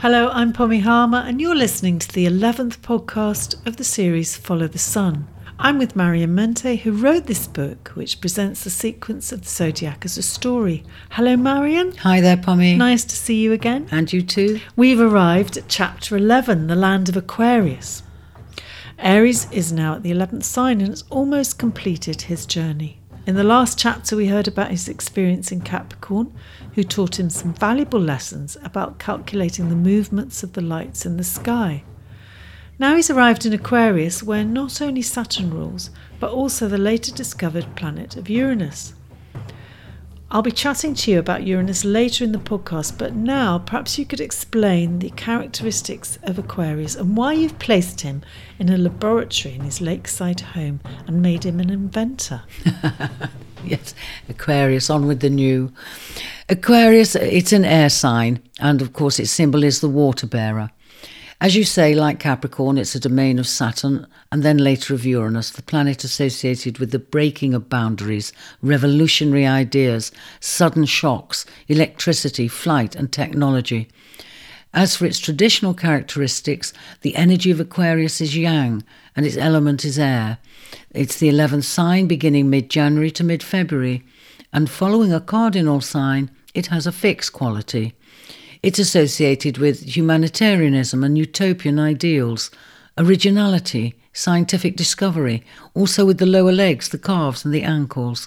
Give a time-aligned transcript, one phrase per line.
[0.00, 4.68] Hello, I'm Pommy Harmar, and you're listening to the 11th podcast of the series Follow
[4.68, 5.26] the Sun.
[5.58, 10.04] I'm with Marion Mente, who wrote this book, which presents the sequence of the zodiac
[10.04, 10.84] as a story.
[11.10, 11.96] Hello, Marion.
[11.96, 12.76] Hi there, Pommy.
[12.76, 13.88] Nice to see you again.
[13.90, 14.60] And you too.
[14.76, 18.04] We've arrived at chapter 11, the land of Aquarius.
[19.00, 22.97] Aries is now at the 11th sign and has almost completed his journey.
[23.28, 26.32] In the last chapter, we heard about his experience in Capricorn,
[26.74, 31.22] who taught him some valuable lessons about calculating the movements of the lights in the
[31.22, 31.82] sky.
[32.78, 37.76] Now he's arrived in Aquarius, where not only Saturn rules, but also the later discovered
[37.76, 38.94] planet of Uranus.
[40.30, 44.04] I'll be chatting to you about Uranus later in the podcast, but now perhaps you
[44.04, 48.20] could explain the characteristics of Aquarius and why you've placed him
[48.58, 52.42] in a laboratory in his lakeside home and made him an inventor.
[53.64, 53.94] yes,
[54.28, 55.72] Aquarius, on with the new.
[56.50, 60.70] Aquarius, it's an air sign, and of course, its symbol is the water bearer.
[61.40, 65.50] As you say, like Capricorn, it's a domain of Saturn and then later of Uranus,
[65.50, 73.12] the planet associated with the breaking of boundaries, revolutionary ideas, sudden shocks, electricity, flight, and
[73.12, 73.88] technology.
[74.74, 76.72] As for its traditional characteristics,
[77.02, 78.82] the energy of Aquarius is yang
[79.14, 80.38] and its element is air.
[80.90, 84.04] It's the 11th sign beginning mid January to mid February,
[84.52, 87.94] and following a cardinal sign, it has a fixed quality.
[88.62, 92.50] It's associated with humanitarianism and utopian ideals,
[92.96, 98.26] originality, scientific discovery, also with the lower legs, the calves, and the ankles.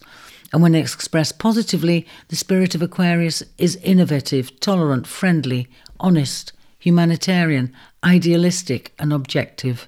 [0.53, 5.67] And when expressed positively, the spirit of Aquarius is innovative, tolerant, friendly,
[5.99, 7.73] honest, humanitarian,
[8.03, 9.85] idealistic, and objective.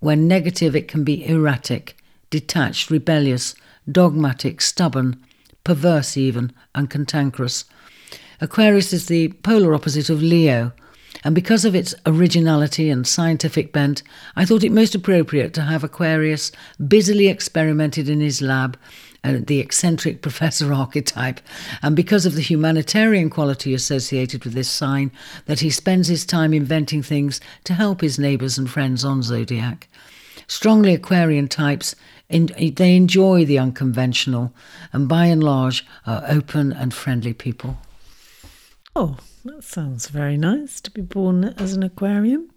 [0.00, 1.96] When negative, it can be erratic,
[2.30, 3.54] detached, rebellious,
[3.90, 5.20] dogmatic, stubborn,
[5.64, 7.64] perverse even, and cantankerous.
[8.40, 10.72] Aquarius is the polar opposite of Leo,
[11.24, 14.04] and because of its originality and scientific bent,
[14.36, 16.52] I thought it most appropriate to have Aquarius
[16.86, 18.78] busily experimented in his lab,
[19.24, 21.40] uh, the eccentric professor archetype,
[21.82, 25.10] and because of the humanitarian quality associated with this sign,
[25.46, 29.88] that he spends his time inventing things to help his neighbours and friends on Zodiac.
[30.46, 31.96] Strongly Aquarian types,
[32.28, 34.52] in, they enjoy the unconventional,
[34.92, 37.78] and by and large are open and friendly people.
[39.00, 42.50] Oh, that sounds very nice to be born as an aquarium.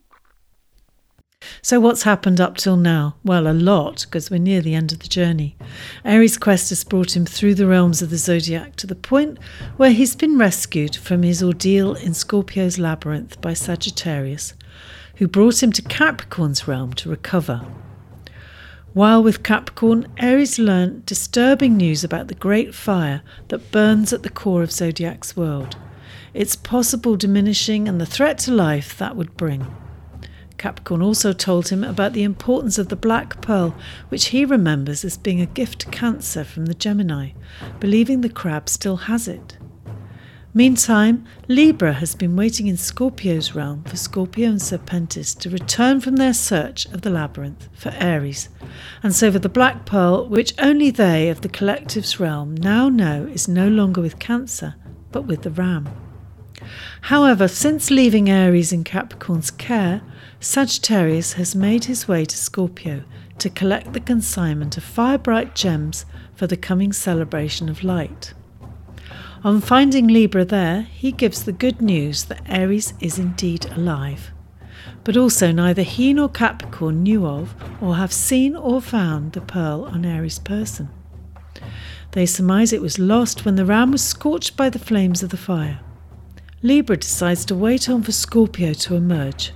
[1.61, 3.15] So, what's happened up till now?
[3.23, 5.55] Well, a lot, because we're near the end of the journey.
[6.03, 9.37] Aries' quest has brought him through the realms of the zodiac to the point
[9.77, 14.55] where he's been rescued from his ordeal in Scorpio's labyrinth by Sagittarius,
[15.17, 17.61] who brought him to Capricorn's realm to recover.
[18.93, 24.29] While with Capricorn, Aries learnt disturbing news about the great fire that burns at the
[24.31, 25.77] core of Zodiac's world
[26.33, 29.65] its possible diminishing and the threat to life that would bring.
[30.57, 33.75] Capricorn also told him about the importance of the black pearl,
[34.09, 37.31] which he remembers as being a gift to Cancer from the Gemini,
[37.79, 39.57] believing the crab still has it.
[40.53, 46.17] Meantime, Libra has been waiting in Scorpio's realm for Scorpio and Serpentis to return from
[46.17, 48.49] their search of the labyrinth for Aries,
[49.01, 53.27] and so for the black pearl, which only they of the collective's realm now know
[53.33, 54.75] is no longer with Cancer,
[55.11, 55.89] but with the ram.
[57.01, 60.01] However, since leaving Aries in Capricorn's care,
[60.39, 63.03] Sagittarius has made his way to Scorpio
[63.39, 66.05] to collect the consignment of fire bright gems
[66.35, 68.33] for the coming celebration of light.
[69.43, 74.31] On finding Libra there, he gives the good news that Aries is indeed alive.
[75.03, 79.85] But also, neither he nor Capricorn knew of or have seen or found the pearl
[79.85, 80.89] on Aries' person.
[82.11, 85.37] They surmise it was lost when the ram was scorched by the flames of the
[85.37, 85.79] fire.
[86.63, 89.51] Libra decides to wait on for Scorpio to emerge,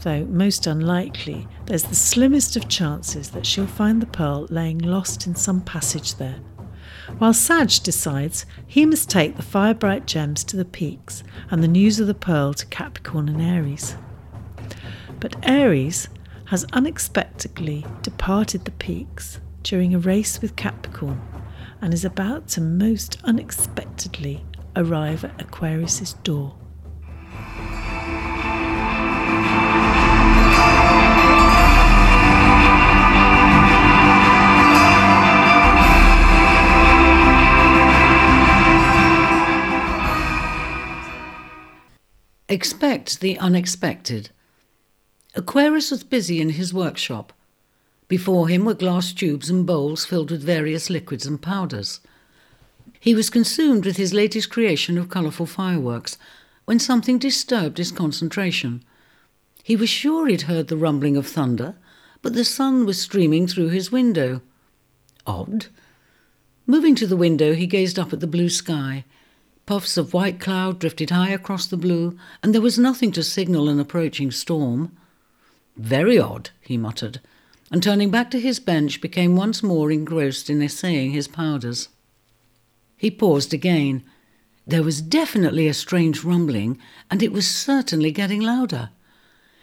[0.00, 5.28] though most unlikely, there's the slimmest of chances that she'll find the pearl laying lost
[5.28, 6.40] in some passage there.
[7.18, 11.68] While Sag decides he must take the fire bright gems to the peaks and the
[11.68, 13.94] news of the pearl to Capricorn and Aries.
[15.20, 16.08] But Aries
[16.46, 21.20] has unexpectedly departed the peaks during a race with Capricorn
[21.80, 24.44] and is about to most unexpectedly
[24.76, 26.54] arrive at Aquarius's door.
[42.50, 44.30] Expect the unexpected.
[45.34, 47.34] Aquarius was busy in his workshop.
[48.08, 52.00] Before him were glass tubes and bowls filled with various liquids and powders.
[52.98, 56.16] He was consumed with his latest creation of colourful fireworks,
[56.64, 58.82] when something disturbed his concentration.
[59.62, 61.76] He was sure he'd heard the rumbling of thunder,
[62.22, 64.40] but the sun was streaming through his window.
[65.26, 65.66] Odd.
[66.66, 69.04] Moving to the window, he gazed up at the blue sky.
[69.68, 73.68] Puffs of white cloud drifted high across the blue, and there was nothing to signal
[73.68, 74.96] an approaching storm.
[75.76, 77.20] Very odd, he muttered,
[77.70, 81.90] and turning back to his bench, became once more engrossed in essaying his powders.
[82.96, 84.02] He paused again.
[84.66, 86.78] There was definitely a strange rumbling,
[87.10, 88.88] and it was certainly getting louder.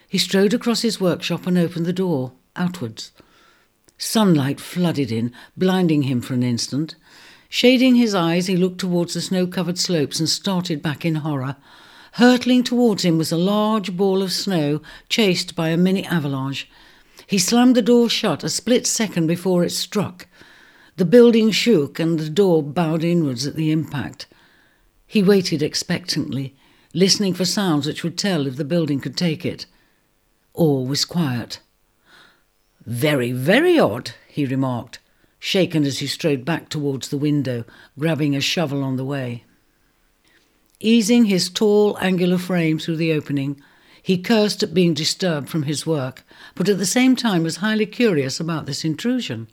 [0.07, 3.11] He strode across his workshop and opened the door, outwards.
[3.97, 6.93] Sunlight flooded in, blinding him for an instant.
[7.49, 11.55] Shading his eyes, he looked towards the snow covered slopes and started back in horror.
[12.13, 16.69] Hurtling towards him was a large ball of snow, chased by a mini avalanche.
[17.27, 20.27] He slammed the door shut a split second before it struck.
[20.97, 24.27] The building shook and the door bowed inwards at the impact.
[25.05, 26.55] He waited expectantly,
[26.93, 29.65] listening for sounds which would tell if the building could take it.
[30.53, 31.59] All was quiet.
[32.85, 34.99] Very, very odd, he remarked,
[35.39, 37.63] shaken as he strode back towards the window,
[37.97, 39.43] grabbing a shovel on the way.
[40.79, 43.61] Easing his tall, angular frame through the opening,
[44.01, 46.23] he cursed at being disturbed from his work,
[46.53, 49.47] but at the same time was highly curious about this intrusion.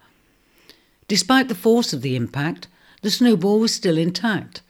[1.08, 2.68] Despite the force of the impact,
[3.02, 4.60] the snowball was still intact,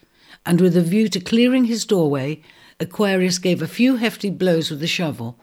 [0.46, 2.42] and with a view to clearing his doorway,
[2.78, 5.38] Aquarius gave a few hefty blows with the shovel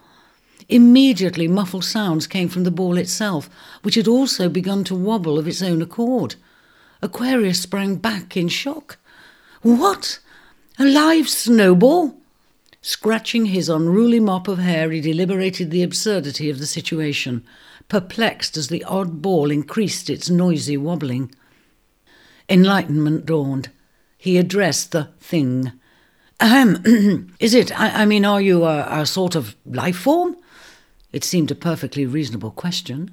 [0.70, 3.50] Immediately, muffled sounds came from the ball itself,
[3.82, 6.36] which had also begun to wobble of its own accord.
[7.02, 8.98] Aquarius sprang back in shock.
[9.64, 10.20] What?
[10.78, 12.16] A live snowball?
[12.82, 17.44] Scratching his unruly mop of hair, he deliberated the absurdity of the situation,
[17.88, 21.34] perplexed as the odd ball increased its noisy wobbling.
[22.48, 23.70] Enlightenment dawned.
[24.18, 25.72] He addressed the thing.
[26.40, 30.38] Ahem, is it, I, I mean, are you a, a sort of life form?
[31.12, 33.12] It seemed a perfectly reasonable question.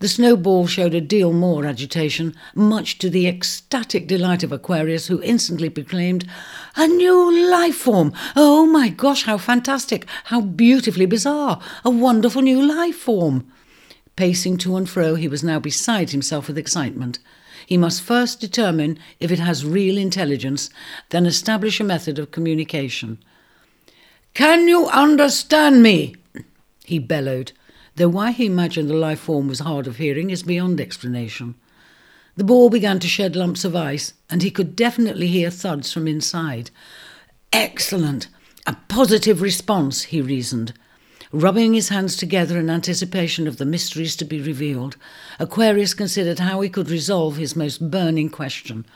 [0.00, 5.22] The snowball showed a deal more agitation, much to the ecstatic delight of Aquarius, who
[5.22, 6.28] instantly proclaimed,
[6.76, 8.12] A new life form!
[8.36, 10.06] Oh my gosh, how fantastic!
[10.24, 11.60] How beautifully bizarre!
[11.84, 13.50] A wonderful new life form!
[14.16, 17.18] Pacing to and fro, he was now beside himself with excitement.
[17.66, 20.68] He must first determine if it has real intelligence,
[21.08, 23.18] then establish a method of communication.
[24.34, 26.16] Can you understand me?
[26.84, 27.52] He bellowed,
[27.96, 31.54] though why he imagined the life form was hard of hearing is beyond explanation.
[32.36, 36.06] The ball began to shed lumps of ice, and he could definitely hear thuds from
[36.06, 36.70] inside.
[37.52, 38.28] Excellent!
[38.66, 40.72] A positive response, he reasoned.
[41.32, 44.96] Rubbing his hands together in anticipation of the mysteries to be revealed,
[45.38, 48.86] Aquarius considered how he could resolve his most burning question.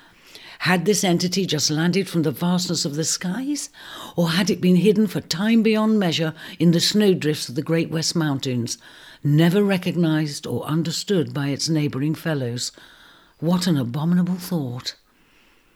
[0.63, 3.71] Had this entity just landed from the vastness of the skies?
[4.17, 7.91] Or had it been hidden for time beyond measure in the snowdrifts of the Great
[7.91, 8.77] West Mountains,
[9.23, 12.73] never recognized or understood by its neighbouring fellows?
[13.39, 14.97] What an abominable thought!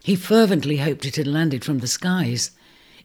[0.02, 2.50] He fervently hoped it had landed from the skies.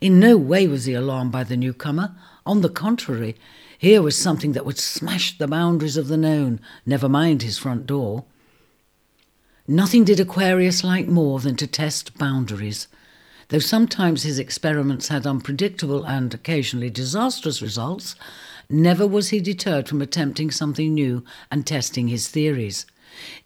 [0.01, 2.15] In no way was he alarmed by the newcomer.
[2.43, 3.35] On the contrary,
[3.77, 7.85] here was something that would smash the boundaries of the known, never mind his front
[7.85, 8.25] door.
[9.69, 12.87] Nothing did Aquarius like more than to test boundaries.
[13.49, 18.15] Though sometimes his experiments had unpredictable and occasionally disastrous results,
[18.69, 22.85] never was he deterred from attempting something new and testing his theories.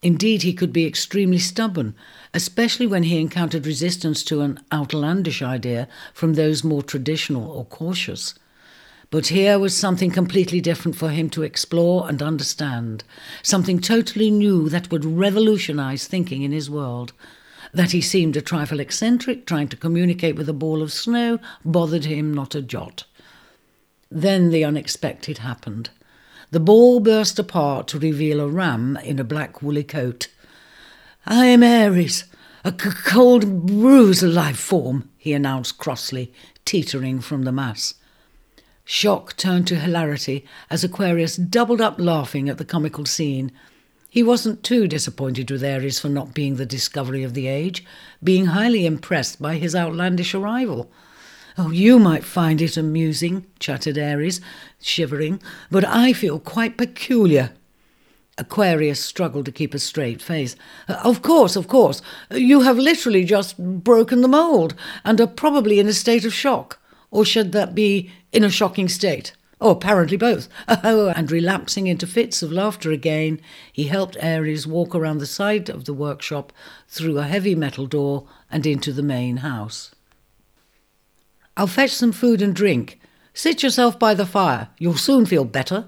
[0.00, 1.92] Indeed, he could be extremely stubborn,
[2.32, 8.34] especially when he encountered resistance to an outlandish idea from those more traditional or cautious.
[9.12, 13.04] But here was something completely different for him to explore and understand,
[13.42, 17.12] something totally new that would revolutionize thinking in his world.
[17.74, 22.06] That he seemed a trifle eccentric, trying to communicate with a ball of snow, bothered
[22.06, 23.04] him not a jot.
[24.10, 25.90] Then the unexpected happened.
[26.50, 30.28] The ball burst apart to reveal a ram in a black woolly coat.
[31.26, 32.24] I am Aries,
[32.64, 36.32] a c- cold bruise life form, he announced crossly,
[36.64, 37.92] teetering from the mass.
[38.84, 43.52] Shock turned to hilarity as Aquarius doubled up laughing at the comical scene.
[44.10, 47.84] He wasn't too disappointed with Aries for not being the discovery of the age,
[48.22, 50.90] being highly impressed by his outlandish arrival.
[51.56, 54.40] Oh, you might find it amusing, chattered Aries,
[54.80, 57.52] shivering, but I feel quite peculiar.
[58.38, 60.56] Aquarius struggled to keep a straight face.
[60.88, 62.02] Of course, of course.
[62.30, 64.74] You have literally just broken the mould
[65.04, 66.78] and are probably in a state of shock.
[67.12, 69.34] Or should that be in a shocking state?
[69.60, 70.48] Oh, apparently both.
[70.82, 73.40] Oh, and relapsing into fits of laughter again,
[73.72, 76.52] he helped Aries walk around the side of the workshop,
[76.88, 79.94] through a heavy metal door, and into the main house.
[81.56, 82.98] I'll fetch some food and drink.
[83.34, 84.70] Sit yourself by the fire.
[84.78, 85.86] You'll soon feel better.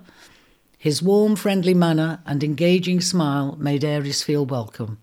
[0.76, 4.98] His warm, friendly manner and engaging smile made Aries feel welcome.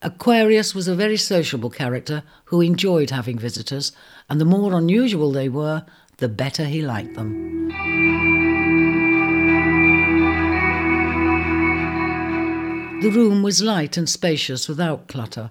[0.00, 3.90] Aquarius was a very sociable character who enjoyed having visitors,
[4.30, 5.84] and the more unusual they were,
[6.18, 7.68] the better he liked them.
[13.02, 15.50] The room was light and spacious without clutter.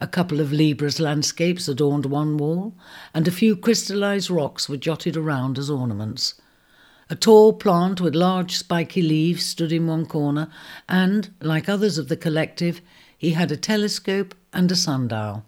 [0.00, 2.74] A couple of Libras landscapes adorned one wall,
[3.12, 6.40] and a few crystallized rocks were jotted around as ornaments.
[7.10, 10.48] A tall plant with large spiky leaves stood in one corner,
[10.88, 12.80] and, like others of the collective,
[13.18, 15.44] he had a telescope and a sundial.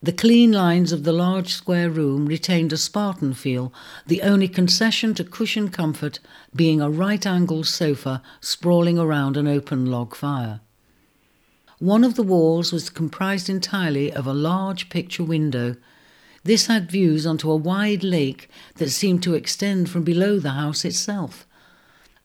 [0.00, 3.72] The clean lines of the large square room retained a Spartan feel,
[4.06, 6.20] the only concession to cushion comfort
[6.54, 10.60] being a right angled sofa sprawling around an open log fire.
[11.80, 15.74] One of the walls was comprised entirely of a large picture window
[16.44, 20.84] this had views onto a wide lake that seemed to extend from below the house
[20.84, 21.46] itself.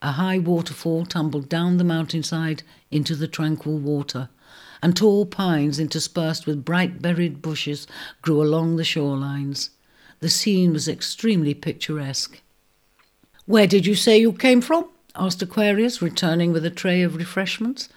[0.03, 4.27] A high waterfall tumbled down the mountainside into the tranquil water,
[4.81, 7.87] and tall pines interspersed with bright berried bushes
[8.21, 9.69] grew along the shorelines.
[10.19, 12.41] The scene was extremely picturesque.
[13.45, 14.89] Where did you say you came from?
[15.15, 17.87] asked Aquarius, returning with a tray of refreshments.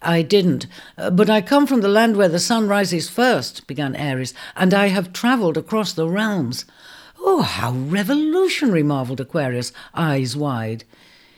[0.00, 0.68] I didn't.
[0.96, 4.86] But I come from the land where the sun rises first, began Aries, and I
[4.86, 6.64] have travelled across the realms.
[7.18, 10.84] Oh, how revolutionary, marvelled Aquarius, eyes wide.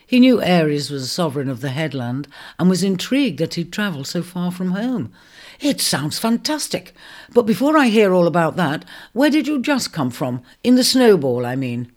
[0.07, 4.23] He knew Aries was sovereign of the headland and was intrigued that he'd travelled so
[4.23, 5.13] far from home.
[5.61, 6.95] It sounds fantastic.
[7.33, 10.43] But before I hear all about that, where did you just come from?
[10.63, 11.91] In the snowball, I mean.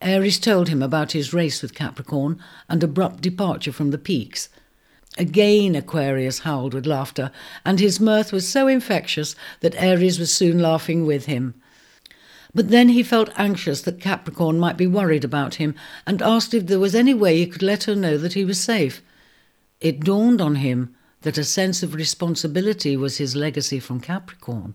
[0.00, 4.48] Aries told him about his race with Capricorn and abrupt departure from the peaks.
[5.18, 7.30] Again Aquarius howled with laughter,
[7.64, 11.54] and his mirth was so infectious that Aries was soon laughing with him.
[12.54, 15.74] But then he felt anxious that Capricorn might be worried about him
[16.06, 18.60] and asked if there was any way he could let her know that he was
[18.60, 19.02] safe.
[19.80, 24.74] It dawned on him that a sense of responsibility was his legacy from Capricorn.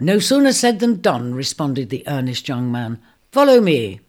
[0.00, 3.00] No sooner said than done, responded the earnest young man.
[3.30, 4.00] Follow me.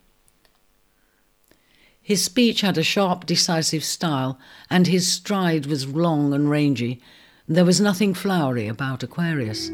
[2.01, 7.01] His speech had a sharp, decisive style, and his stride was long and rangy.
[7.47, 9.69] There was nothing flowery about Aquarius.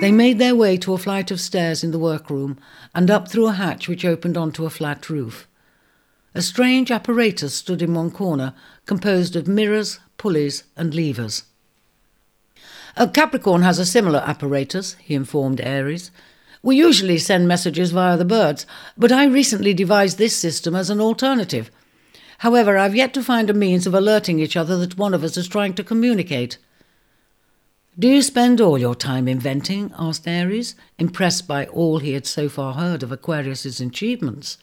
[0.00, 2.56] They made their way to a flight of stairs in the workroom
[2.94, 5.48] and up through a hatch which opened onto a flat roof.
[6.36, 8.54] A strange apparatus stood in one corner,
[8.86, 11.42] composed of mirrors, pulleys, and levers.
[12.96, 16.12] A Capricorn has a similar apparatus, he informed Aries.
[16.62, 21.00] We usually send messages via the birds, but I recently devised this system as an
[21.00, 21.72] alternative.
[22.38, 25.36] However, I've yet to find a means of alerting each other that one of us
[25.36, 26.58] is trying to communicate.
[28.00, 29.92] Do you spend all your time inventing?
[29.98, 34.56] asked Aries, impressed by all he had so far heard of Aquarius's achievements.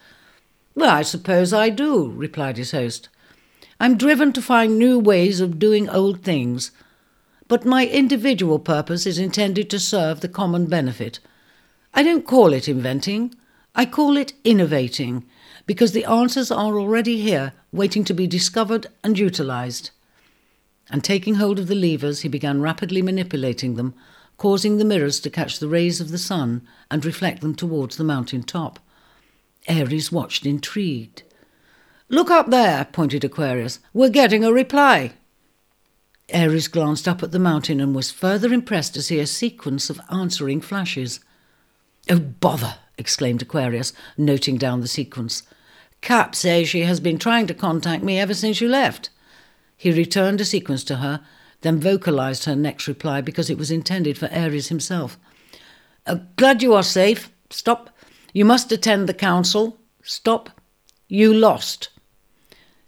[0.74, 3.10] Well, I suppose I do, replied his host.
[3.78, 6.72] I'm driven to find new ways of doing old things,
[7.50, 11.20] but my individual purpose is intended to serve the common benefit.
[11.94, 13.36] I don't call it inventing,
[13.76, 15.26] I call it innovating,
[15.66, 19.92] because the answers are already here, waiting to be discovered and utilized.
[20.90, 23.96] And taking hold of the levers, he began rapidly manipulating them,
[24.38, 28.04] causing the mirrors to catch the rays of the sun and reflect them towards the
[28.04, 28.80] mountain top.
[29.68, 31.24] Aries watched intrigued.
[32.08, 33.80] Look up there, pointed Aquarius.
[33.94, 35.14] We're getting a reply.
[36.30, 40.02] Aries glanced up at the mountain and was further impressed to see a sequence of
[40.12, 41.20] answering flashes.
[42.10, 42.76] Oh, bother!
[42.98, 45.44] exclaimed Aquarius, noting down the sequence.
[46.02, 49.10] Cap says she has been trying to contact me ever since you left.
[49.78, 51.22] He returned a sequence to her,
[51.62, 55.18] then vocalized her next reply because it was intended for Aries himself.
[56.06, 57.32] Uh, glad you are safe.
[57.50, 57.90] Stop.
[58.34, 59.80] You must attend the council.
[60.04, 60.50] Stop.
[61.08, 61.90] You lost.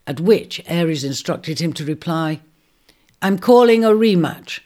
[0.06, 2.42] At which Aries instructed him to reply,
[3.22, 4.62] I'm calling a rematch.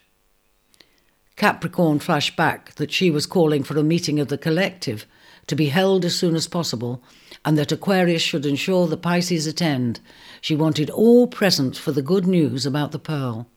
[1.35, 5.07] Capricorn flashed back that she was calling for a meeting of the collective
[5.47, 7.01] to be held as soon as possible,
[7.43, 9.99] and that Aquarius should ensure the Pisces attend.
[10.41, 13.47] She wanted all present for the good news about the pearl.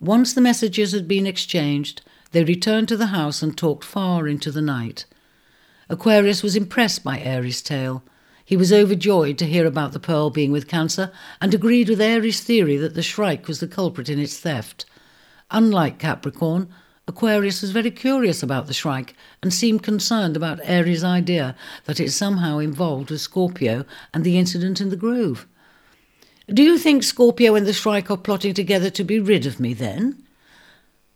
[0.00, 4.50] Once the messages had been exchanged, they returned to the house and talked far into
[4.50, 5.06] the night.
[5.88, 8.02] Aquarius was impressed by Aries' tale.
[8.44, 12.40] He was overjoyed to hear about the pearl being with Cancer and agreed with Aries'
[12.40, 14.84] theory that the shrike was the culprit in its theft.
[15.50, 16.68] Unlike Capricorn,
[17.06, 22.10] Aquarius was very curious about the Shrike and seemed concerned about Aries' idea that it
[22.12, 23.84] somehow involved with Scorpio
[24.14, 25.46] and the incident in the grove.
[26.48, 29.74] Do you think Scorpio and the Shrike are plotting together to be rid of me
[29.74, 30.22] then?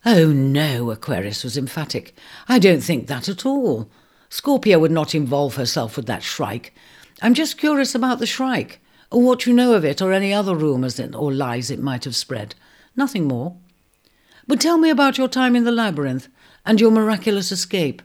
[0.04, 2.14] Oh no, Aquarius was emphatic.
[2.48, 3.90] I don't think that at all.
[4.28, 6.74] Scorpio would not involve herself with that Shrike.
[7.22, 8.80] I'm just curious about the Shrike,
[9.10, 12.14] or what you know of it, or any other rumours or lies it might have
[12.14, 12.54] spread.
[12.94, 13.56] Nothing more.
[14.48, 16.28] But tell me about your time in the labyrinth,
[16.64, 18.00] and your miraculous escape,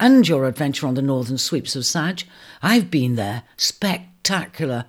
[0.00, 2.24] and your adventure on the northern sweeps of Sag.
[2.62, 3.42] I've been there.
[3.58, 4.86] Spectacular.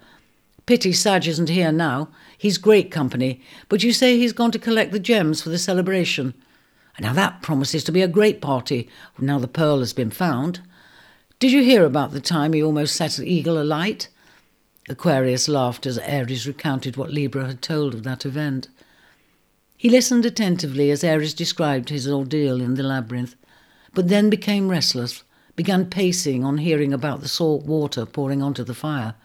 [0.66, 2.10] Pity Sag isn't here now.
[2.38, 6.34] He's great company, but you say he's gone to collect the gems for the celebration.
[7.00, 10.62] Now that promises to be a great party, now the pearl has been found.
[11.40, 14.08] Did you hear about the time he almost set an eagle alight?
[14.88, 18.70] Aquarius laughed as Aries recounted what Libra had told of that event.
[19.78, 23.36] He listened attentively as Aries described his ordeal in the labyrinth,
[23.94, 25.24] but then became restless,
[25.56, 29.16] began pacing on hearing about the salt water pouring onto the fire.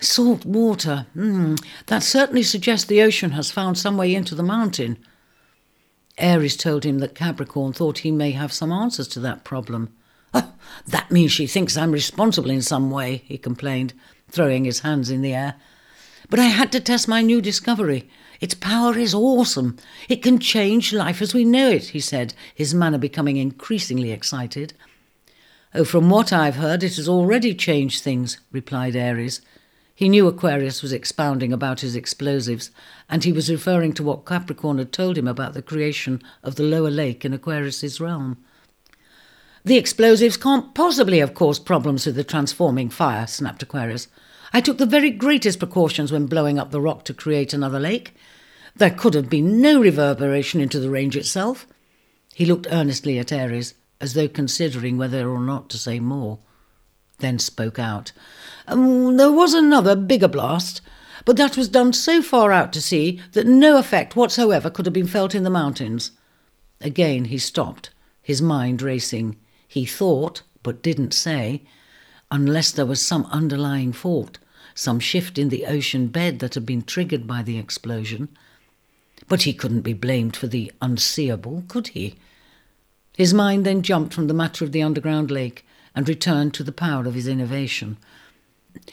[0.00, 1.06] Salt water.
[1.16, 4.98] Mm, that certainly suggests the ocean has found some way into the mountain.
[6.18, 9.94] Aries told him that Capricorn thought he may have some answers to that problem.
[10.34, 10.52] Oh,
[10.86, 13.94] that means she thinks I'm responsible in some way, he complained,
[14.28, 15.54] throwing his hands in the air.
[16.28, 18.08] But I had to test my new discovery.
[18.42, 19.76] Its power is awesome.
[20.08, 24.74] It can change life as we know it, he said, his manner becoming increasingly excited.
[25.72, 29.42] Oh, from what I've heard, it has already changed things, replied Aries.
[29.94, 32.72] He knew Aquarius was expounding about his explosives,
[33.08, 36.64] and he was referring to what Capricorn had told him about the creation of the
[36.64, 38.38] lower lake in Aquarius's realm.
[39.64, 44.08] The explosives can't possibly have caused problems with the transforming fire, snapped Aquarius.
[44.52, 48.14] I took the very greatest precautions when blowing up the rock to create another lake.
[48.76, 51.66] There could have been no reverberation into the range itself.
[52.34, 56.38] He looked earnestly at Aries, as though considering whether or not to say more,
[57.18, 58.12] then spoke out.
[58.66, 60.80] Um, there was another bigger blast,
[61.24, 64.92] but that was done so far out to sea that no effect whatsoever could have
[64.92, 66.10] been felt in the mountains.
[66.80, 69.36] Again he stopped, his mind racing.
[69.68, 71.62] He thought, but didn't say,
[72.32, 74.38] unless there was some underlying fault,
[74.74, 78.28] some shift in the ocean bed that had been triggered by the explosion.
[79.28, 82.16] But he couldn't be blamed for the unseeable, could he?
[83.14, 86.72] His mind then jumped from the matter of the underground lake and returned to the
[86.72, 87.98] power of his innovation.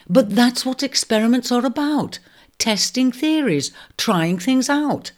[0.07, 2.19] But that's what experiments are about
[2.57, 5.13] testing theories, trying things out.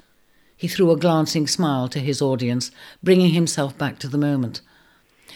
[0.55, 2.69] He threw a glancing smile to his audience,
[3.01, 4.61] bringing himself back to the moment.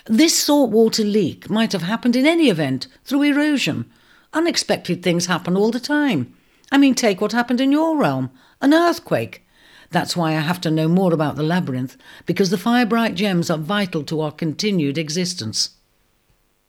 [0.07, 3.85] This saltwater leak might have happened in any event, through erosion.
[4.33, 6.31] Unexpected things happen all the time.
[6.71, 8.29] I mean, take what happened in your realm
[8.61, 9.47] an earthquake.
[9.89, 13.57] That's why I have to know more about the labyrinth, because the fire-bright gems are
[13.57, 15.71] vital to our continued existence.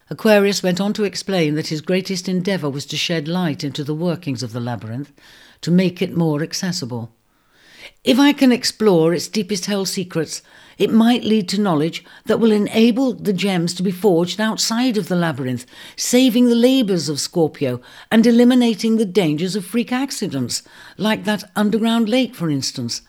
[0.08, 3.94] Aquarius went on to explain that his greatest endeavour was to shed light into the
[3.94, 5.12] workings of the labyrinth,
[5.60, 7.12] to make it more accessible.
[8.04, 10.42] If I can explore its deepest held secrets,
[10.78, 15.08] it might lead to knowledge that will enable the gems to be forged outside of
[15.08, 15.64] the labyrinth,
[15.96, 20.62] saving the labours of Scorpio and eliminating the dangers of freak accidents,
[20.96, 23.02] like that underground lake, for instance.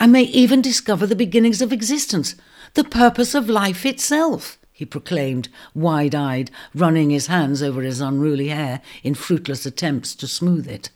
[0.00, 2.34] I may even discover the beginnings of existence,
[2.74, 8.48] the purpose of life itself, he proclaimed, wide eyed, running his hands over his unruly
[8.48, 10.90] hair in fruitless attempts to smooth it.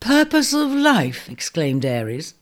[0.00, 1.28] Purpose of life!
[1.28, 2.34] exclaimed Aries.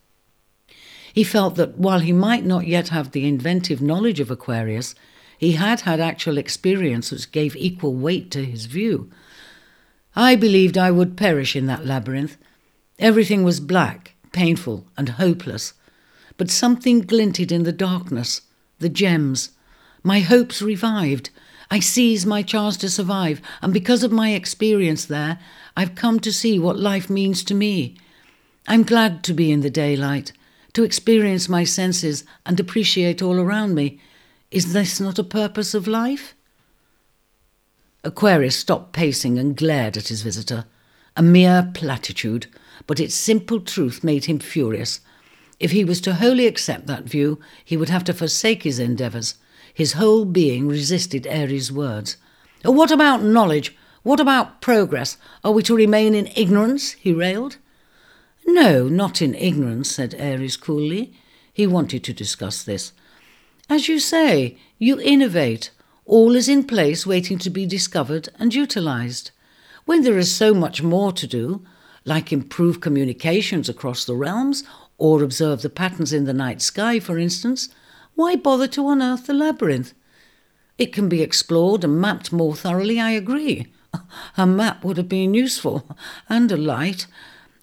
[1.13, 4.95] He felt that while he might not yet have the inventive knowledge of Aquarius,
[5.39, 9.11] he had had actual experience which gave equal weight to his view.
[10.15, 12.37] I believed I would perish in that labyrinth.
[12.99, 15.75] Everything was black, painful, and hopeless.
[16.37, 18.43] But something glinted in the darkness,
[18.79, 19.51] the gems.
[20.03, 21.31] My hopes revived.
[21.71, 25.39] I seized my chance to survive, and because of my experience there,
[25.77, 27.97] I've come to see what life means to me.
[28.69, 30.33] I'm glad to be in the daylight
[30.77, 33.99] to experience my senses and appreciate all around me.
[34.51, 36.35] Is this not a purpose of life?
[38.05, 40.67] Aquarius stopped pacing and glared at his visitor.
[41.17, 42.47] A mere platitude,
[42.87, 45.01] but its simple truth made him furious.
[45.59, 49.37] If he was to wholly accept that view, he would have to forsake his endeavours.
[49.77, 52.17] His whole being resisted Aries' words.
[52.65, 53.77] Oh, what about knowledge?
[54.05, 55.19] What about progress?
[55.45, 56.93] Are we to remain in ignorance?
[56.93, 57.59] he railed.
[58.47, 61.13] No, not in ignorance, said Aries coolly.
[61.53, 62.95] He wanted to discuss this.
[63.69, 65.73] As you say, you innovate.
[66.07, 69.31] All is in place waiting to be discovered and utilized.
[69.85, 71.67] When there is so much more to do,
[72.07, 74.65] like improve communications across the realms
[74.97, 77.69] or observe the patterns in the night sky, for instance,
[78.17, 79.95] why bother to unearth the labyrinth?
[80.79, 83.69] It can be explored and mapped more thoroughly, I agree.
[84.37, 85.97] A map would have been useful,
[86.29, 87.07] and a light,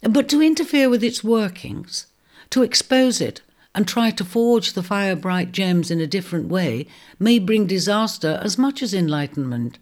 [0.01, 2.07] but to interfere with its workings,
[2.49, 3.41] to expose it,
[3.75, 6.87] and try to forge the fire bright gems in a different way
[7.19, 9.77] may bring disaster as much as enlightenment.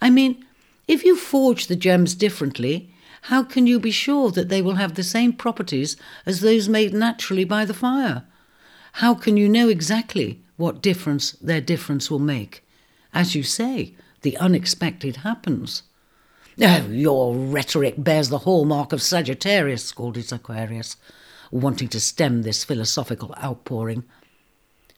[0.00, 0.44] I mean,
[0.88, 2.92] if you forge the gems differently,
[3.22, 5.96] how can you be sure that they will have the same properties
[6.26, 8.24] as those made naturally by the fire?
[8.94, 12.64] How can you know exactly what difference their difference will make?
[13.12, 15.82] As you say, the unexpected happens.
[16.60, 20.96] Oh, your rhetoric bears the hallmark of Sagittarius, scolded Aquarius
[21.50, 24.04] wanting to stem this philosophical outpouring.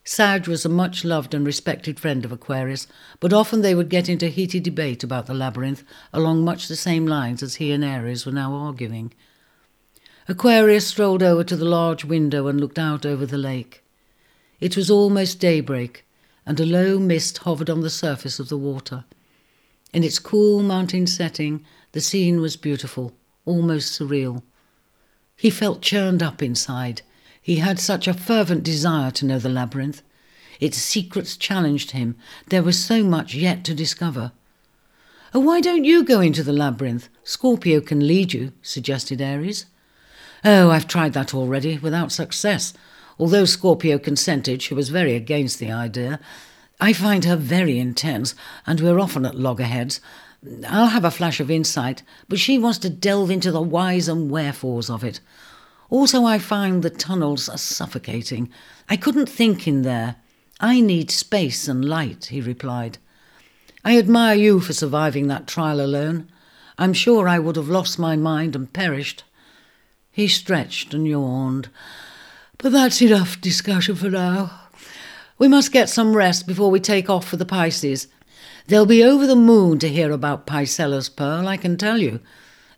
[0.05, 2.87] Sag was a much loved and respected friend of Aquarius,
[3.19, 7.07] but often they would get into heated debate about the labyrinth along much the same
[7.07, 9.13] lines as he and Aries were now arguing.
[10.27, 13.82] Aquarius strolled over to the large window and looked out over the lake.
[14.63, 16.05] It was almost daybreak,
[16.45, 19.03] and a low mist hovered on the surface of the water.
[19.91, 23.11] In its cool mountain setting, the scene was beautiful,
[23.43, 24.41] almost surreal.
[25.35, 27.01] He felt churned up inside.
[27.41, 30.01] He had such a fervent desire to know the labyrinth.
[30.61, 32.15] Its secrets challenged him.
[32.47, 34.31] There was so much yet to discover.
[35.33, 37.09] Oh, why don't you go into the labyrinth?
[37.25, 39.65] Scorpio can lead you, suggested Aries.
[40.45, 42.73] Oh, I've tried that already, without success.
[43.19, 46.19] Although Scorpio consented, she was very against the idea.
[46.79, 50.01] I find her very intense, and we're often at loggerheads.
[50.67, 54.29] I'll have a flash of insight, but she wants to delve into the whys and
[54.29, 55.19] wherefores of it.
[55.89, 58.49] Also, I find the tunnels are suffocating.
[58.89, 60.15] I couldn't think in there.
[60.59, 62.97] I need space and light, he replied.
[63.85, 66.29] I admire you for surviving that trial alone.
[66.77, 69.23] I'm sure I would have lost my mind and perished.
[70.11, 71.69] He stretched and yawned.
[72.57, 74.61] But that's enough discussion for now.
[75.37, 78.07] We must get some rest before we take off for the Pisces.
[78.67, 82.21] They'll be over the moon to hear about Picella's pearl, I can tell you.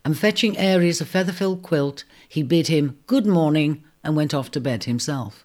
[0.04, 4.60] And fetching Aries a feather-filled quilt, he bid him good morning and went off to
[4.60, 5.44] bed himself.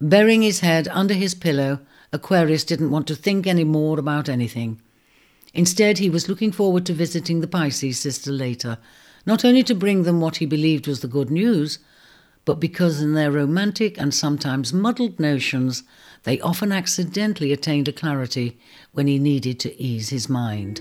[0.00, 1.80] Burying his head under his pillow,
[2.12, 4.80] Aquarius didn't want to think any more about anything.
[5.54, 8.78] Instead, he was looking forward to visiting the Pisces sister later,
[9.26, 11.78] not only to bring them what he believed was the good news,
[12.44, 15.82] but because in their romantic and sometimes muddled notions
[16.24, 18.58] they often accidentally attained a clarity
[18.92, 20.80] when he needed to ease his mind.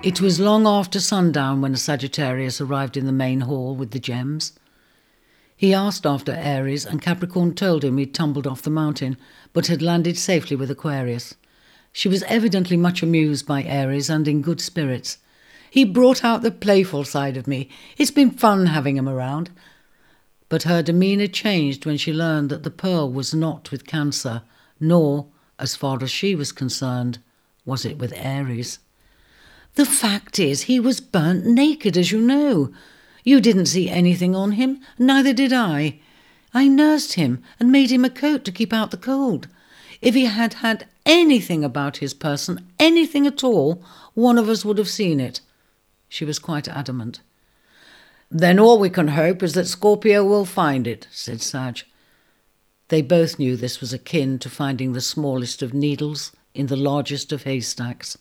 [0.00, 4.52] It was long after sundown when Sagittarius arrived in the main hall with the gems.
[5.58, 9.16] He asked after Aries, and Capricorn told him he'd tumbled off the mountain,
[9.52, 11.34] but had landed safely with Aquarius.
[11.92, 15.18] She was evidently much amused by Aries and in good spirits.
[15.68, 17.68] He brought out the playful side of me.
[17.96, 19.50] It's been fun having him around.
[20.48, 24.42] But her demeanour changed when she learned that the pearl was not with Cancer,
[24.78, 25.26] nor,
[25.58, 27.18] as far as she was concerned,
[27.64, 28.78] was it with Aries.
[29.74, 32.72] The fact is, he was burnt naked, as you know.
[33.28, 36.00] You didn't see anything on him, neither did I.
[36.54, 39.48] I nursed him and made him a coat to keep out the cold.
[40.00, 43.82] If he had had anything about his person, anything at all,
[44.14, 45.42] one of us would have seen it.
[46.08, 47.20] She was quite adamant.
[48.30, 51.82] Then all we can hope is that Scorpio will find it, said Sag.
[52.88, 57.30] They both knew this was akin to finding the smallest of needles in the largest
[57.30, 58.16] of haystacks.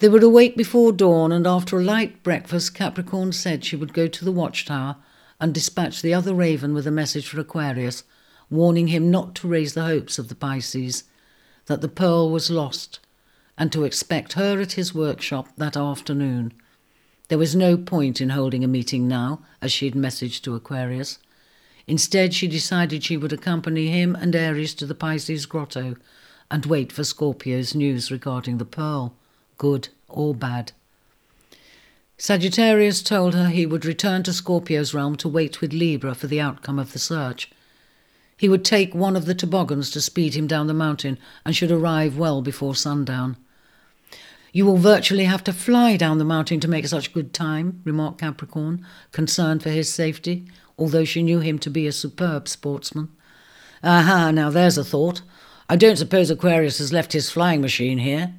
[0.00, 4.06] They would awake before dawn, and after a light breakfast, Capricorn said she would go
[4.06, 4.96] to the watchtower
[5.38, 8.04] and dispatch the other raven with a message for Aquarius,
[8.48, 11.04] warning him not to raise the hopes of the Pisces,
[11.66, 13.00] that the pearl was lost,
[13.58, 16.54] and to expect her at his workshop that afternoon.
[17.28, 21.18] There was no point in holding a meeting now, as she had messaged to Aquarius.
[21.86, 25.96] Instead, she decided she would accompany him and Aries to the Pisces grotto
[26.50, 29.14] and wait for Scorpio's news regarding the pearl
[29.60, 30.72] good or bad.
[32.16, 36.40] Sagittarius told her he would return to Scorpio's realm to wait with Libra for the
[36.40, 37.50] outcome of the search.
[38.38, 41.70] He would take one of the toboggans to speed him down the mountain and should
[41.70, 43.36] arrive well before sundown.
[44.50, 48.20] You will virtually have to fly down the mountain to make such good time, remarked
[48.20, 50.46] Capricorn, concerned for his safety,
[50.78, 53.10] although she knew him to be a superb sportsman.
[53.84, 55.20] Aha, now there's a thought.
[55.68, 58.34] I don't suppose Aquarius has left his flying machine here.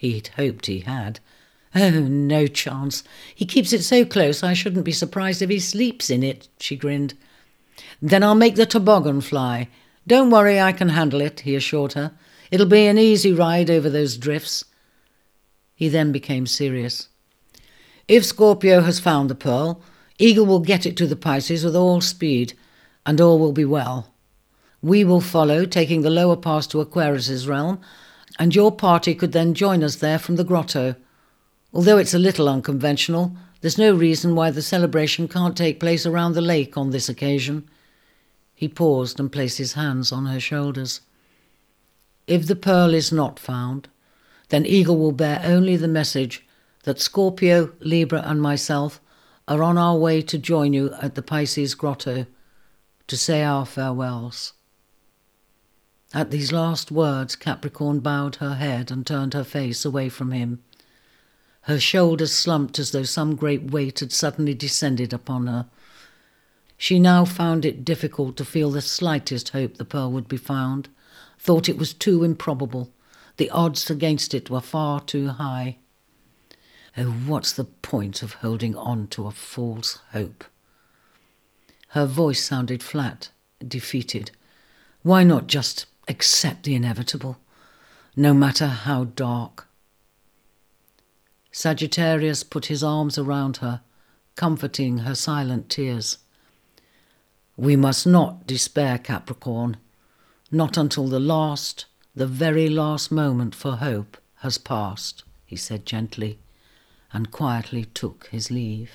[0.00, 1.20] He'd hoped he had.
[1.74, 3.04] Oh, no chance.
[3.34, 6.74] He keeps it so close I shouldn't be surprised if he sleeps in it, she
[6.74, 7.12] grinned.
[8.00, 9.68] Then I'll make the toboggan fly.
[10.06, 12.12] Don't worry, I can handle it, he assured her.
[12.50, 14.64] It'll be an easy ride over those drifts.
[15.74, 17.08] He then became serious.
[18.08, 19.82] If Scorpio has found the pearl,
[20.18, 22.54] Eagle will get it to the Pisces with all speed,
[23.04, 24.14] and all will be well.
[24.80, 27.82] We will follow, taking the lower pass to Aquarius's realm,
[28.38, 30.94] and your party could then join us there from the grotto.
[31.72, 36.32] Although it's a little unconventional, there's no reason why the celebration can't take place around
[36.32, 37.68] the lake on this occasion.
[38.54, 41.00] He paused and placed his hands on her shoulders.
[42.26, 43.88] If the pearl is not found,
[44.48, 46.46] then Eagle will bear only the message
[46.84, 49.00] that Scorpio, Libra, and myself
[49.46, 52.26] are on our way to join you at the Pisces grotto
[53.06, 54.52] to say our farewells.
[56.12, 60.60] At these last words, Capricorn bowed her head and turned her face away from him.
[61.62, 65.66] Her shoulders slumped as though some great weight had suddenly descended upon her.
[66.76, 70.88] She now found it difficult to feel the slightest hope the pearl would be found,
[71.38, 72.90] thought it was too improbable.
[73.36, 75.76] The odds against it were far too high.
[76.96, 80.44] Oh, what's the point of holding on to a false hope?
[81.88, 83.30] Her voice sounded flat,
[83.66, 84.32] defeated.
[85.02, 87.38] Why not just accept the inevitable,
[88.16, 89.68] no matter how dark?
[91.52, 93.80] Sagittarius put his arms around her,
[94.36, 96.18] comforting her silent tears.
[97.56, 99.76] We must not despair, Capricorn,
[100.50, 106.38] not until the last, the very last moment for hope has passed, he said gently,
[107.12, 108.92] and quietly took his leave.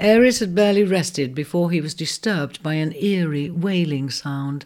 [0.00, 4.64] Aries had barely rested before he was disturbed by an eerie wailing sound.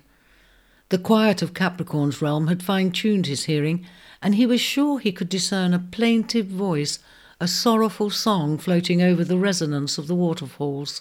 [0.91, 3.87] The quiet of Capricorn's realm had fine tuned his hearing,
[4.21, 6.99] and he was sure he could discern a plaintive voice,
[7.41, 11.01] a sorrowful song floating over the resonance of the waterfalls.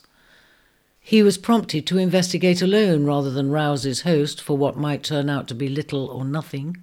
[1.01, 5.29] He was prompted to investigate alone rather than rouse his host for what might turn
[5.29, 6.77] out to be little or nothing.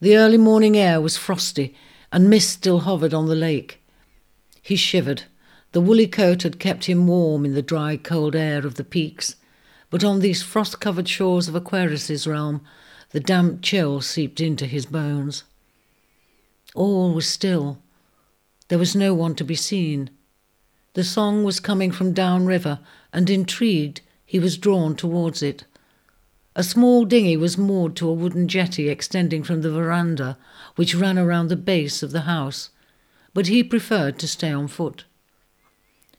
[0.00, 1.72] The early morning air was frosty,
[2.10, 3.80] and mist still hovered on the lake.
[4.60, 5.22] He shivered.
[5.76, 9.36] The woolly coat had kept him warm in the dry, cold air of the peaks
[9.90, 12.62] but on these frost covered shores of Aquarius's realm,
[13.10, 15.44] the damp chill seeped into his bones.
[16.74, 17.82] All was still.
[18.68, 20.08] There was no one to be seen.
[20.94, 22.78] The song was coming from downriver,
[23.12, 25.64] and intrigued, he was drawn towards it.
[26.54, 30.38] A small dinghy was moored to a wooden jetty extending from the veranda,
[30.76, 32.70] which ran around the base of the house,
[33.34, 35.04] but he preferred to stay on foot.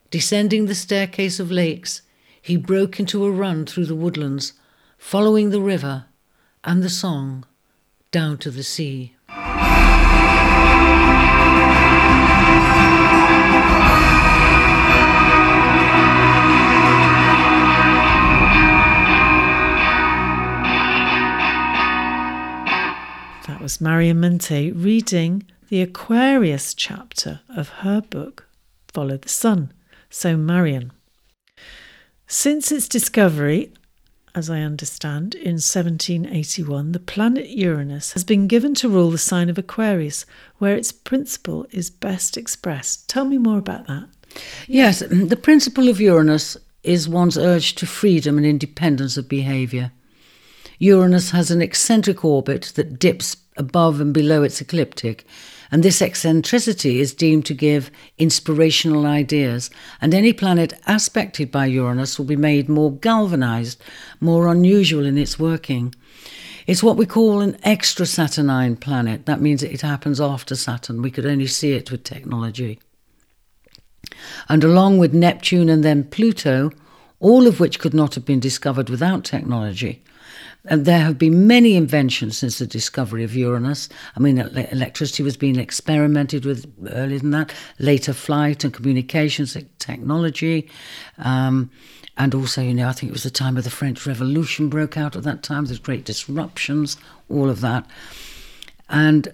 [0.09, 2.01] Descending the staircase of lakes,
[2.41, 4.53] he broke into a run through the woodlands,
[4.97, 6.05] following the river
[6.63, 7.43] and the song
[8.09, 9.15] down to the sea.
[23.45, 28.47] That was Marion Mente reading the Aquarius chapter of her book,
[28.87, 29.73] Follow the Sun.
[30.09, 30.91] So, Marion,
[32.27, 33.71] since its discovery,
[34.35, 39.49] as I understand, in 1781, the planet Uranus has been given to rule the sign
[39.49, 40.25] of Aquarius,
[40.57, 43.09] where its principle is best expressed.
[43.09, 44.07] Tell me more about that.
[44.67, 49.91] Yes, mm, the principle of Uranus is one's urge to freedom and independence of behaviour.
[50.79, 55.25] Uranus has an eccentric orbit that dips above and below its ecliptic,
[55.71, 59.69] and this eccentricity is deemed to give inspirational ideas,
[60.01, 63.81] and any planet aspected by Uranus will be made more galvanized,
[64.19, 65.93] more unusual in its working.
[66.67, 69.25] It's what we call an extra Saturnine planet.
[69.25, 71.01] That means it happens after Saturn.
[71.01, 72.79] We could only see it with technology.
[74.49, 76.71] And along with Neptune and then Pluto,
[77.19, 80.03] all of which could not have been discovered without technology,
[80.67, 83.87] and there have been many inventions since the discovery of Uranus.
[84.15, 90.69] I mean, electricity was being experimented with earlier than that, later flight and communications technology.
[91.17, 91.71] Um,
[92.17, 94.97] and also, you know, I think it was the time of the French Revolution broke
[94.97, 95.65] out at that time.
[95.65, 96.97] There's great disruptions,
[97.29, 97.85] all of that.
[98.89, 99.29] And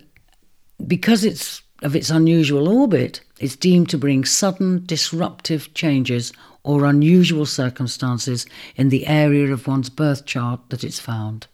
[0.86, 6.32] because it's of its unusual orbit, it's deemed to bring sudden disruptive changes
[6.64, 8.46] or unusual circumstances
[8.76, 11.48] in the area of one's birth chart that it's found.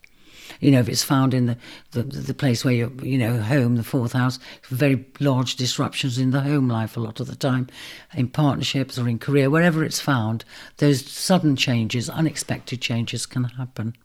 [0.59, 1.57] You know, if it's found in the,
[1.91, 6.31] the, the place where you're, you know, home, the fourth house, very large disruptions in
[6.31, 7.67] the home life a lot of the time,
[8.13, 10.43] in partnerships or in career, wherever it's found,
[10.77, 13.95] those sudden changes, unexpected changes can happen.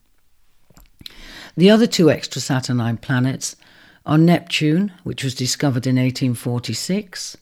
[1.57, 3.57] The other two extra Saturnine planets
[4.07, 7.37] are Neptune, which was discovered in 1846,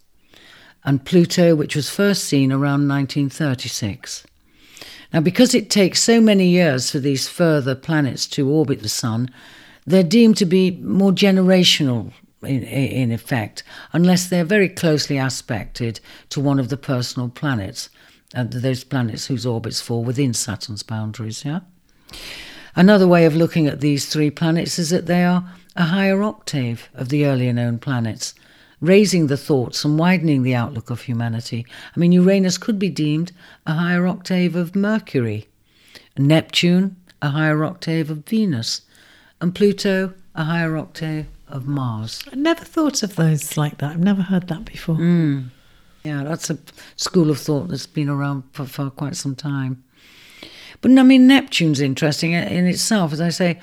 [0.85, 4.25] and Pluto, which was first seen around 1936.
[5.13, 9.31] Now, because it takes so many years for these further planets to orbit the Sun,
[9.87, 16.41] they're deemed to be more generational in, in effect, unless they're very closely aspected to
[16.41, 17.91] one of the personal planets,
[18.35, 21.45] and those planets whose orbits fall within Saturn's boundaries.
[21.45, 21.61] Yeah.
[22.75, 25.45] Another way of looking at these three planets is that they are
[25.77, 28.35] a higher octave of the earlier known planets,
[28.83, 31.65] raising the thoughts and widening the outlook of humanity.
[31.97, 33.33] I mean, Uranus could be deemed
[33.67, 35.49] a higher octave of Mercury,
[36.19, 38.83] Neptune, a higher octave of Venus,
[39.41, 42.25] and Pluto, a higher octave of Mars.
[42.33, 43.93] I never thought of those like that.
[43.93, 44.97] I've never heard that before.
[44.97, 45.49] Mm.
[46.03, 46.59] Yeah, that's a
[46.97, 49.85] school of thought that's been around for, for quite some time.
[50.81, 53.13] But I mean, Neptune's interesting in itself.
[53.13, 53.61] As I say,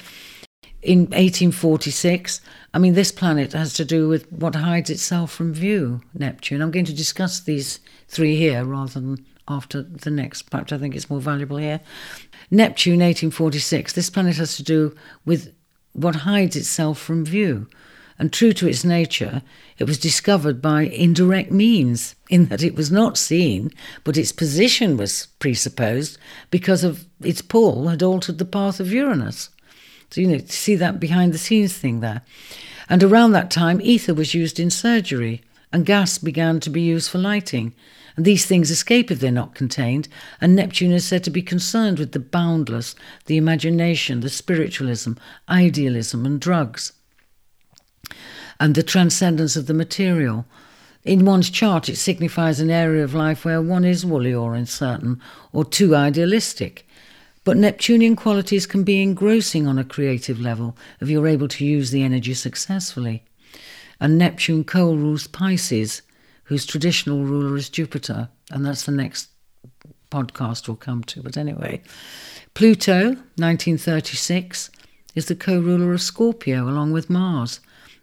[0.82, 2.39] in 1846,
[2.73, 6.62] I mean, this planet has to do with what hides itself from view, Neptune.
[6.62, 10.43] I'm going to discuss these three here rather than after the next.
[10.43, 11.82] Perhaps I think it's more valuable here.
[12.51, 15.53] Neptune, 1846, this planet has to do with
[15.93, 17.67] what hides itself from view.
[18.19, 19.41] And true to its nature,
[19.77, 23.71] it was discovered by indirect means, in that it was not seen,
[24.03, 26.17] but its position was presupposed
[26.51, 29.49] because of its pull had altered the path of Uranus.
[30.09, 32.21] So, you know, to see that behind the scenes thing there.
[32.89, 35.41] And around that time, ether was used in surgery,
[35.71, 37.73] and gas began to be used for lighting.
[38.15, 40.07] And these things escape if they're not contained,
[40.41, 42.95] and Neptune is said to be concerned with the boundless,
[43.27, 45.13] the imagination, the spiritualism,
[45.47, 46.93] idealism, and drugs
[48.59, 50.45] and the transcendence of the material.
[51.03, 55.21] In one's chart, it signifies an area of life where one is woolly or uncertain,
[55.53, 56.85] or too idealistic.
[57.49, 61.89] But Neptunian qualities can be engrossing on a creative level if you're able to use
[61.89, 63.23] the energy successfully.
[63.99, 66.03] And Neptune co rules Pisces,
[66.43, 69.29] whose traditional ruler is Jupiter, and that's the next
[70.12, 71.23] podcast we'll come to.
[71.23, 71.81] But anyway,
[72.53, 74.69] Pluto, 1936,
[75.15, 77.62] is the co ruler of Scorpio along with Mars.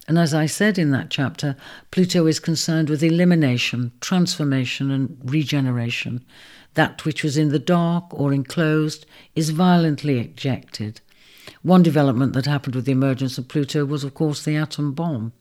[0.08, 1.54] And as I said in that chapter,
[1.92, 6.24] Pluto is concerned with elimination, transformation, and regeneration.
[6.76, 11.02] That which was in the dark or enclosed is violently ejected.
[11.62, 15.32] One development that happened with the emergence of Pluto was, of course, the atom bomb.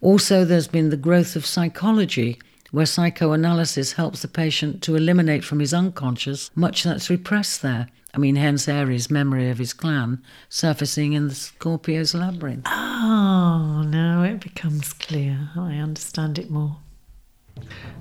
[0.00, 2.38] Also, there's been the growth of psychology,
[2.70, 8.18] where psychoanalysis helps the patient to eliminate from his unconscious much that's repressed there I
[8.18, 12.66] mean, hence Aries' memory of his clan surfacing in the Scorpio's labyrinth.
[12.66, 15.48] Oh, now it becomes clear.
[15.56, 16.76] I understand it more.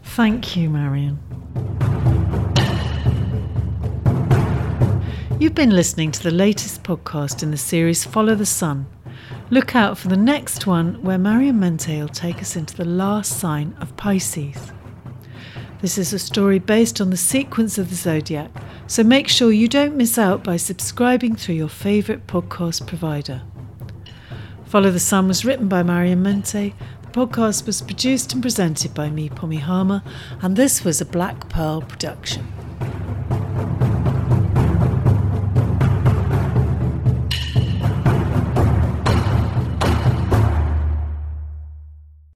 [0.03, 1.19] Thank you, Marion.
[5.39, 8.85] You've been listening to the latest podcast in the series Follow the Sun.
[9.49, 13.39] Look out for the next one where Marion Mente will take us into the last
[13.39, 14.71] sign of Pisces.
[15.81, 18.51] This is a story based on the sequence of the zodiac,
[18.85, 23.41] so make sure you don't miss out by subscribing through your favourite podcast provider.
[24.65, 26.75] Follow the Sun was written by Marion Mente.
[27.11, 30.01] The podcast was produced and presented by me, Pommy Harmar,
[30.41, 32.47] and this was a Black Pearl production.